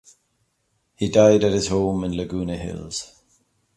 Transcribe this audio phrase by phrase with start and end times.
[0.95, 3.21] He died at his home in Laguna Hills.